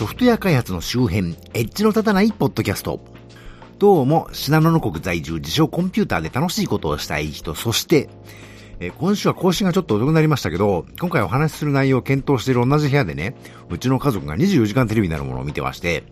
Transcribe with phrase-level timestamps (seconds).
[0.00, 3.00] ソフトウェア開発の周辺、エッジの立たないポッドキャスト。
[3.78, 8.08] どうも、信濃の国在住、自称コンピューターで楽しいことをしたい人、そして、
[8.78, 13.36] え今週は更新がちょっと遅くなりましたけど、今回お話しする内容を検討している同じ部屋でね、
[13.68, 16.04] うちの家族が24時間テレビになるものを見てまして、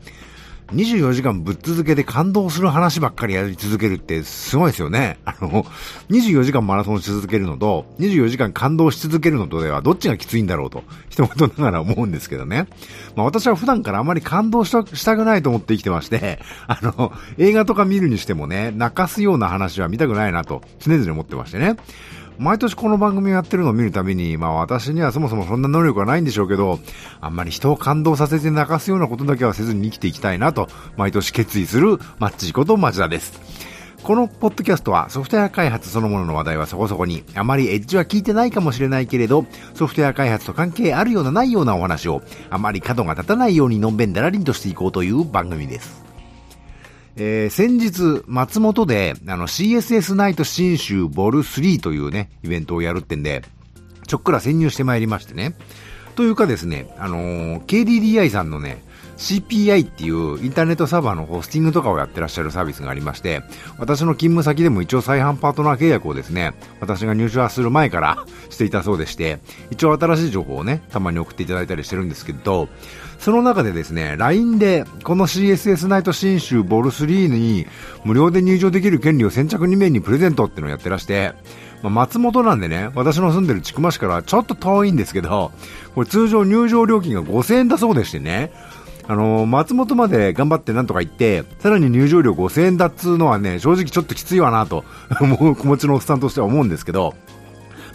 [0.72, 5.18] 24時間ぶっ続けで感動する話ばっかりやり続けるってすごいですよね。
[5.24, 5.64] あの、
[6.10, 12.66] 24時間マラソンし続けるのと、24時間感動し続けるのとではどっちがきついんだろうと、一言ながら思うんですけどね。
[13.16, 21.76] まあ私は普段からあまり感動したしたくないと思って生きてまして、あの、映画とか見るにしてもね、泣かすような話は見たくないなと常々思ってましてね。
[22.38, 26.78] 毎年この番組をやってるのを見るたびに、まあ私にはそもそもそんな能力はないんでしょうけど、
[27.20, 33.40] あんまり人を感動させて泣かすようなことだけはせずに生きていきたいなと、毎年決意するマッチこと町田です。
[34.04, 46.07] このポッドキャストはソフトウェア開発そのものの話題はそこそこに、あまりエッジは聞いてないかもしれないけれど、ソフトウェア開発と関係あるようなないようなお話を、あまり角が立たないようにのんべんだらりんとしていこうという番組です。
[47.20, 53.42] えー、先日、松本で、あの、CSS ナイト新州ボル3というね、イベントをやるってんで、
[54.06, 55.56] ちょっくら潜入してまいりましてね。
[56.14, 58.84] というかですね、あのー、KDDI さんのね、
[59.18, 63.42] CPI っていうインターネットサーバーのホスティングとかをやってらっしゃるサービスがありまして、
[63.76, 69.40] 私の勤務先でも一応再販パートナー契約をですね、私が入社する前からしていたそうでして、
[69.70, 72.68] 一応新しい情報をね、たまに送っていただいたりしてるんですけど、
[73.18, 77.66] その中でですね、LINE でこの CSS ナイト新州ボル3に
[78.04, 81.32] 無料で入場できる権利を先着2名にプレゼントっていうのをやってらして、
[81.82, 85.52] まあ、松本なんでね、私の住んでる千曲市からちょっと遠いんですけど、
[85.94, 88.52] これ通常入場料金が5000円だそうでしてね、
[89.10, 94.84] あのー、松本まで頑張ってなんとか行って、さらに入場料5000円だっつうのはね、正直ちょっときついわなと、
[95.24, 97.14] もう気持ちのおっさんとしては思うんですけど、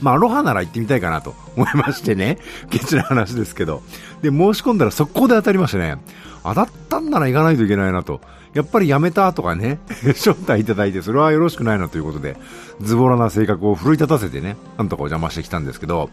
[0.02, 2.40] まあ、アロハなら行ってみたいかなと思いましてね、
[2.72, 3.84] ケチな話ですけど。
[4.24, 5.98] で、申し込んだら速攻で当たりましてね、
[6.44, 8.20] 当たったんなら行かないといけないなと。
[8.54, 9.80] やっぱりやめたとかね、
[10.14, 12.38] 招待いただいて、それはよろしくないなということで、
[12.82, 16.10] ズボラな性格を奮い立たせてね、なんとかお邪魔してきたんですけど、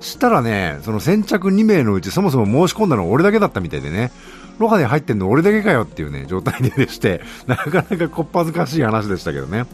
[0.00, 4.12] したらね、その先着2名のうちそもそも申し込んだのは俺だけだったみたいでね、
[4.58, 9.64] ロハで入ってんの俺だけかよっていうね、状態でして、 なかなかこっぱずかしい話でしたけどね。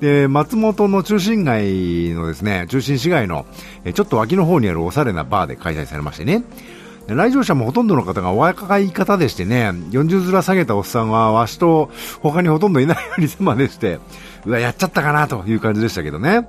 [0.00, 3.44] で、松本の中心街のですね、中心市街の、
[3.92, 6.42] ちょっと脇の方にあるおしゃれなバーで開催されましてね。
[7.06, 11.90] 来場者もほとんどの方がお若い方でしてね、40づら下げたおっさんはわしと
[12.20, 13.98] 他にほとんどいないようなザマでして、
[14.46, 16.48] うわ、やっちゃったかなという感じでしたけどね。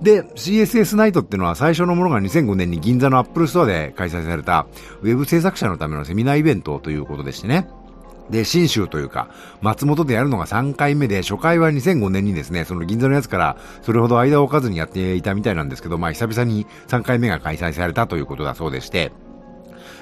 [0.00, 4.66] で、CSS ナイトっていうのは最初のものが2005年に銀座のアップルストアで開催された
[5.02, 7.68] ウェブ制作者のためのセミナーイベントということでしてね。
[8.30, 9.28] で、新州というか、
[9.60, 19.10] 松本でやるのが3回目で、初回は2005年にですね、その銀座のやつから、それほど間を置かずにやっていたみたいなんですけど、まあ久々に3回目が開催されたということだそうでして、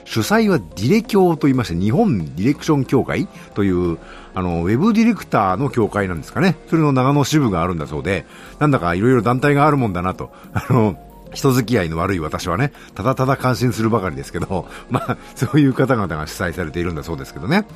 [0.04, 3.98] 主催はディレ協と言いまして、日本ディレクション協会という、
[4.34, 6.56] あの、ウェブディレクターの協会なんですかね。
[6.68, 8.26] それの長野支部があるんだそうで、
[8.58, 10.96] なんだかいろいろ団体があるもんだなと、あの、
[11.32, 17.66] 人付き合いの悪い私はね、ただただ感心するばかりですけど、 まあ、そういう方々が主催されているんだそうですけどね。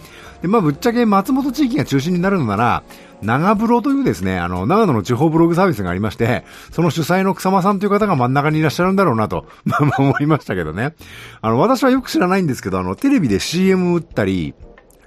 [0.40, 2.82] で、まあ、ぶっちゃけ松本地域が中心になるのなら、
[3.22, 10.94] 長風呂というですね、あの、長野の地方ブログサービスがありまして、その主催の草間さんという方が真ん中にいらっしゃるんだろうなと、 まあ、まあ思いましたけどね。
[11.41, 14.54] あの、私はよく知らないんですけど、あの、テレビで CM 打ったり、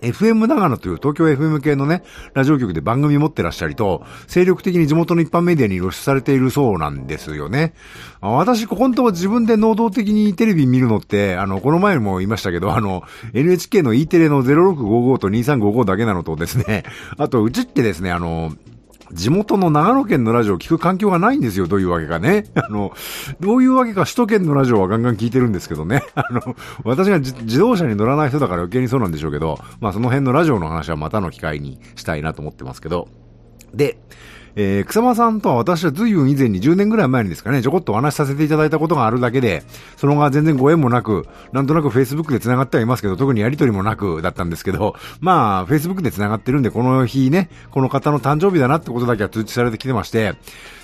[0.06, 7.74] FM 長野という東京 FM 系のね、ラジオ局で番組持ってらっしゃりと、精力的に地元の一般メディアに露出されているそうなんですよね。
[8.22, 16.84] 私、ここのとこ自分で能動的にテレビ見るのって、あの、この前も言いましたけど、あの、NHK の E テレの0655と2355だけなのとですね、
[17.18, 18.52] あと、うちってですね、あの、
[19.16, 22.46] 地元の長野県のラジオを聞く環境がないんですよ、どういうわけかね。
[22.54, 22.92] あの、
[23.40, 26.04] どういうわけか首都圏のラジオはガンガン聞いてるんですけどね。
[26.16, 33.08] あの、私が自動車に乗らない人だから余計にそうなんでしょうけど、まあその辺のラジオの話はまたの機会にしたいなと思ってますけど。
[33.74, 33.98] で、
[34.56, 39.64] えー、草間さんとは私は随分以前に10年ぐらい前にですかね、ちょこっとお話しさせていただいたことがあるだけで、
[39.98, 50.36] その後全然ご縁もなく、なんとなく Facebook で繋がってはいますけど、特にやりとりもなくだったんですけど、まあ、Facebook で繋がってるんで、この日ね、この方の誕生日だなってことだけは通知されてきてまして、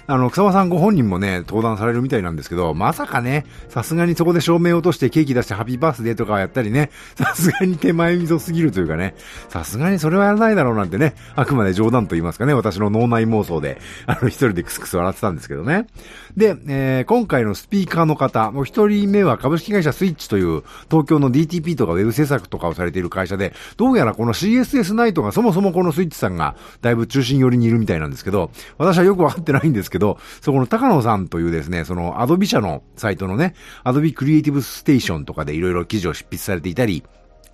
[0.07, 9.15] あの、草間さんご本人もね、登壇されるみたいなんですけど、まさかね、さすがにそこで照明を落としてケーキ出してハッピーバースデーとかやったりね、さすがに手前味噌すぎるというかね、
[9.47, 15.87] さすがにそれはやらないだろうなんてね、あくまで冗談と言いますかね、私の脳内妄想で、あの、一人でクスクス笑ってたんですけどね。
[16.35, 33.53] で、えー、今回のスピーカーの方、もう一人目は株式会社スイッチという東京の DTP とかウェブ制作とかをされている会社で、どうやらこの CSS ナイトがそもそもこのスイッチさんがだいぶ中心寄りにいるみたいなんですけど、私はよくわかってないんですけど、そこの高野さんというですね、そのアドビ社のサイトのね、
[33.83, 37.03] アドビクリエイティブステーションとかでいろいろ記事を執筆されていたり、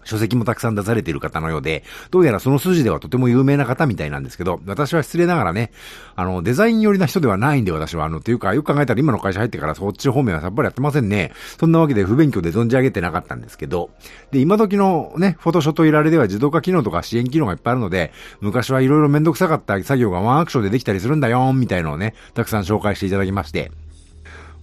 [0.08, 5.72] 書籍もたくさん出されている方のようで、どうやらその筋ではとても有名な方みたいなんですけど、私は失礼ながらね、
[6.16, 11.34] あの、デザイン寄りな人ではないんで私は、あの、というか、よく考えたら今の会社入ってからそっち方面はさっぱりやってませんね。
[11.60, 13.90] そんなわけで不勉強で存じ上げてなかったんですけど、
[14.32, 18.12] で、今時のね、フォトショットいられでは自動化機能とか支援機能がいっぱいあるので、
[18.42, 23.72] 昔はいろいろめんどくさかった作業がワンアクションでできたりするんだよ、みたいのをね、たくさん紹介していただきまして、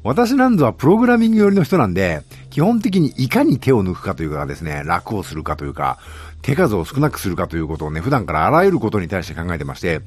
[0.02, 2.22] 私なんぞはプログラミング寄りの人なんで、
[2.54, 5.98] 基本的にいかに手を抜くかというかですね、楽をするかというか、
[6.40, 10.02] 手数を少なくするかということをね、普段からあらゆることに対して考えてまして、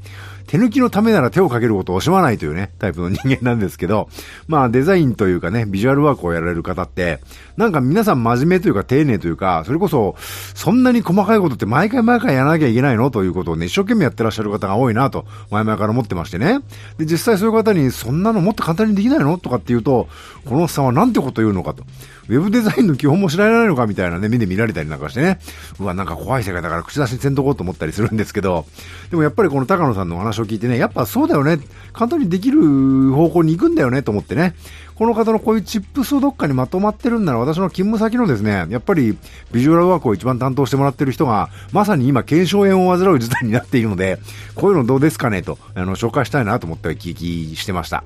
[0.48, 4.10] 手抜きのためなら手をかけることを惜しまないというね、タイプの人間なんですけど、
[4.48, 7.20] まあデザインというかね、ビジュアルワークをやられる方って、
[7.58, 10.16] なんか皆さん真面目というか丁寧というか、それこそ、
[10.56, 16.60] そんなに細かいことって毎回毎回やらなきゃいけないのということをね、一生懸命やってらっしゃる方が多いなと、前々から思ってましてね。
[16.98, 19.38] で、実際そういう方に、そんなのもっと簡単にできないの？
[19.38, 20.08] とかって言うと、
[20.46, 21.74] このおっさんはなんてこと言うのか？
[21.74, 21.84] と。
[22.30, 23.88] ウェブデザインの基本も知られないのか？
[23.88, 25.40] みたいなね、目で見られたりなんかしてね。
[25.80, 28.66] うわ、なんか怖い世界だから口出しにせんとこうと思ったりするんですけど、
[29.10, 31.60] でもやっぱりこの高野さんの話を聞いてね、やっぱそうだよね。
[31.94, 34.56] 簡単にできる方向に行くんだよねと思ってね。
[34.98, 39.16] この方のこういうチップスをどっかにまとまってるんなら私の勤務先のですね、やっぱり
[39.52, 44.18] ビジュアルワークを一番担当してもらってる人が、まさに今腱鞘炎を患う事態になっているので、
[44.56, 48.04] こういうのどうですかねと、あの、紹介したいなと思って聞きしてました。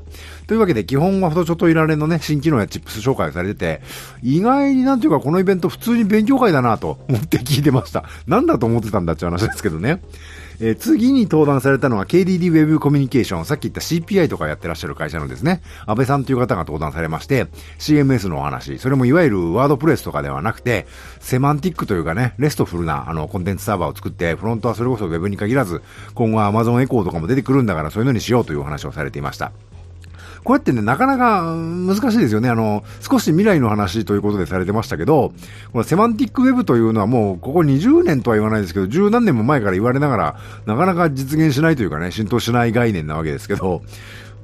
[0.48, 3.82] というわけで基本はフォトショットいられのね、新機能やチップス紹介されてて、
[4.22, 8.04] 意外になんていうかこのイベント普通に勉強会だなと 思って聞いてました。
[8.28, 10.02] なんだと思ってたんだって話ですけどね。
[10.64, 17.48] えー、次に登壇されたのは KDD Web コミュニケーション、さっき言った CPI とかやってらっしゃる会社のですね、安倍さんという方が登壇されまして、
[17.80, 20.86] CMS のお話、それもいわゆるワードプレスとかではなくて、
[21.22, 25.82] セマンティックというかね、レストフルなあのコンテンツサーバーを作って、フロントはそれこそ Web に限らず、
[26.14, 29.52] 今後は Amazon エコーとかも出てくるんだからそういうのにしようという話をされていました。
[30.44, 32.50] こうやってね、なかなか難しいですよね。
[32.50, 35.34] あの、少し未来の話ということでされてましたけど、
[35.72, 43.84] このセマンティックウェブというのはもう、ここ20年とは言わないですけど、十何年も前から言われながら、なかなか実現しないというかね、浸透しない概念なわけですけど、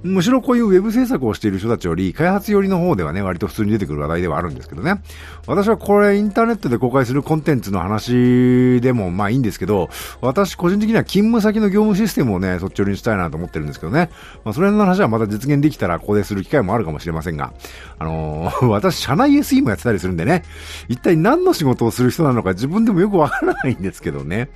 [0.03, 5.01] むしろこういうウェブ制作をしている人たちより、開発寄りの方ではね、割と普通に出てくる話題ではあるんですけどね。
[5.47, 9.89] 私はこれインターネットで公開するコンテンツの話でもまあいいんですけど、
[10.21, 14.11] 私個人的には勤務先の業務システムをね、そっち寄りにしたいなと思ってるんですけどね。
[14.45, 17.53] まあそれの話はまた実現できたらここでする機会もあるかもしれませんが、
[17.97, 20.43] あのー、 私社内 SE もやってたりするんでね、
[20.89, 24.49] 一体何の仕事をする人なのか自分でもよくわからないんですけどね。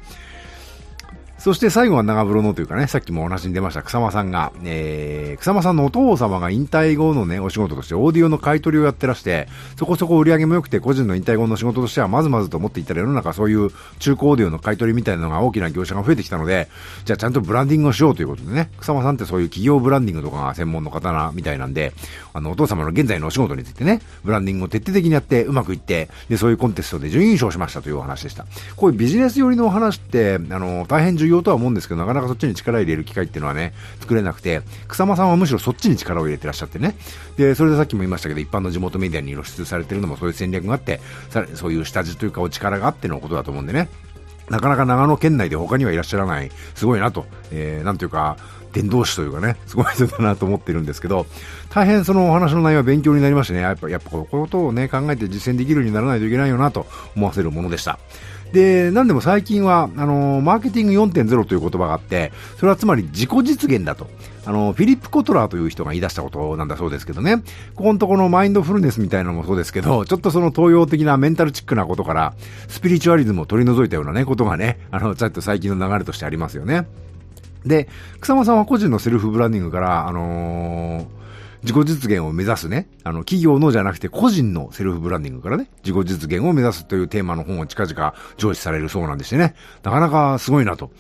[1.42, 16.68] そして最後は長風呂のというかね、さっきもお話に出ました草間さんが、えー、草間さんのお父様が引退後のね、お仕事としてオーディオの買い取りをやってらして、そこそこ売り上げも良くて、個人の引退後の仕事としてはまずまずと思っていたら世の中そういう中古オーディオの買い取りみたいなのが大きな業者が増えてきたので、
[17.06, 21.94] じゃあちゃんとブランディングをしようということでね、草間さんってそういう企業ブランディングとかが専門の方な、みたいなんで、
[22.34, 28.46] あの、お父様の現在のお仕事についてね、ブランディングを徹底的にやってうまくいって、で、そういうコンテストで準優勝しましたというお話でした。
[28.76, 36.96] こういうビジネス寄りのお話って、あの、大変重要要とは思うんですけど、なかなかそっちに力入れる機会っていうのはね、作れなくて、草間さんはむしろそっちに力を入れてらっしゃってね。
[37.38, 43.90] で、それでさっきも言いましたけど、一般の地元メディアに露出されてるのもそういう戦略があって、さそういう下地というかお力があってのことだと思うんでね。
[44.50, 48.38] なかなか長野県内で他にはいらっしゃらない、すごいなと、えー、なんというか、
[48.74, 51.26] 伝道師というかね、すごい人だなと思ってるんですけど、
[51.70, 56.86] 大変そのお話の内容は勉強になりましてね、やっぱ、やっぱこういうことをね、考えて実践できるようにならないといけないよなと
[57.16, 58.00] 思わせるものでした。
[58.54, 64.08] で、なんでも最近は、あのマーケティング4.0という言葉があって、それはつまり自己実現だと。
[64.46, 67.38] あの、フィリップ・コトラーという人が言い出したことなんだそうですけどね。
[67.76, 72.34] ここのとこのマインドフルネスみたいなのもそうですけど、ちょっとその東洋的なメンタルチックなことから、
[72.68, 76.88] スピリチュアリズムを取り除いたようなね、ことがね、あの、ちょっと最近の流れとしてありますよね。
[77.66, 77.88] で、
[78.20, 81.21] 草間さんは個人のセルフブランディングから、あのー
[81.64, 90.92] 自己実現を目指すね、あの、企業のじゃなくて個人のセルフブランディングからね、自己実現を目指すというテーマの本を近々上司されるそうなんでしてね、なかなかすごいなと。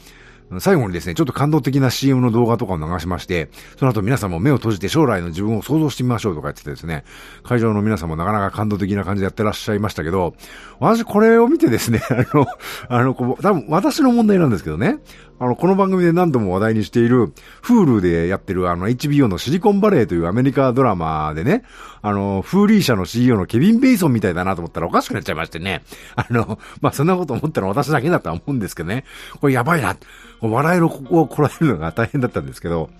[0.59, 7.05] 最後にですね、ちょっと感動的な CM の動画とかを流しまして、その後皆さんも目を閉じて将来の自分を想像してみましょうとか言っててですね、
[7.43, 10.35] 会場の皆さんもなかなか感動的な感じでやってらっしゃいましたけど、
[10.79, 12.45] 私これを見てですね、 あの、
[12.89, 14.97] あの、こう、多分私の問題なんですけどね、
[15.41, 17.33] あの、この番組で何度も話題にしている、
[17.63, 21.63] フールでやってるあの HBO のシリコンバレーというアメリカドラマでね、
[22.03, 25.81] あの、フーリー社の CEO のケビン・ベイソンみたいだなと思ったらおかしくなっちゃいましてね。
[26.15, 29.03] あの、まあ、そんなこと思ったのは私だけだとは思うんですけどね。
[29.39, 29.97] これやばいな。
[30.41, 32.91] 笑いをこらえるのが大変だったんですけど、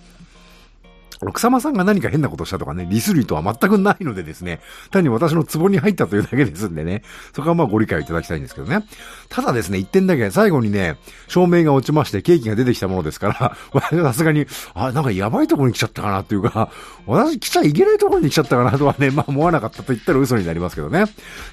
[1.30, 4.60] 草間さんが何か変なことしたとかね、リス類とは全くないのでですね、
[4.90, 7.02] 単に私のツボに入ったというだけですんでね、
[7.32, 8.84] そこはまあご理解いただきたいんですけどね。
[9.28, 10.96] ただですね、一点だけ、最後にね、
[11.28, 16.70] 照明が落ちましてケーキが出てきたものですから、私 はさすがに、あ、なんかやばいところに来ちゃったかなっていうか、
[17.06, 21.04] 私来ちゃいけないところに来ちゃったかなとはね、まあ思わなかったと言ったら嘘になりますけどね。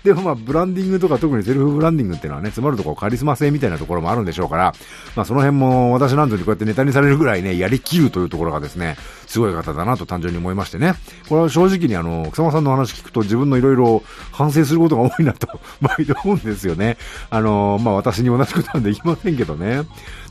[0.03, 4.73] でもまあ、ブランディングとか特にセルフブランディングっていうのはね、詰まるところカリスマ性みたいなところもあるんでしょうから、
[5.15, 8.97] まあその辺も私なんぞにこうやってネタにされるぐらいね、やりきるというところがですね、
[9.27, 10.93] すごい方だなと単純に思いましてね。
[11.27, 15.47] これは正直にあの、草間さんの話聞くと自分のいろいろ反省することが多いなと、
[15.81, 16.97] 毎度思うんですよね。
[17.29, 19.83] あの、まあ、私に同じことはできませんけどね。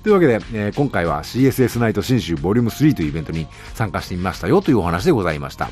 [0.02, 5.70] というわけで、えー、今回は CSS ナイト新州ボリューム3というイベントに参加してみましたよというお話でございました。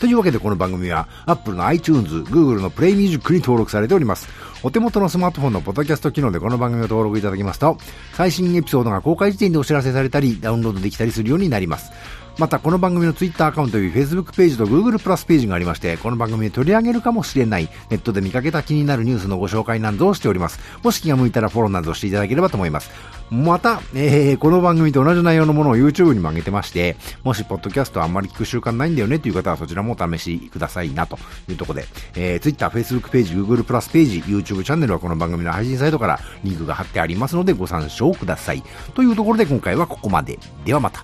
[0.00, 4.28] というわけでこの番組は Apple の iTunes、Google の Play Music に登録されております。
[4.62, 7.78] お手元のスマートフォンのポッドキャスト機能でこの番組を登録いただきますと、
[8.12, 11.92] 最新エピソードが公開時点でお知らせされたり、ダウンロードできたりするようになります。
[12.38, 20.60] またこの番組の Twitter アカウントや Facebook ページと Google プラスページがありまして、この番組で取り上げるかもしれないネットで見かけた気になるニュースのご紹介などをしております。
[20.82, 22.90] もし気が向いたらフォローなどしていただければと思います。
[23.30, 38.62] また、えー、この番組と同じ内容のものを YouTube にも上げてまして、もしポッドキャストあんまり聞く習慣ないんだよねという方はそちらもお試しくださいなというところで、えー、Twitter、Facebook ページ、Google プラスページ、YouTube チャンネルはこの番組の配信サイトからリンクが貼ってありますのでご参照ください。
[38.94, 40.38] というところで今回はここまで。
[40.66, 41.02] ではまた。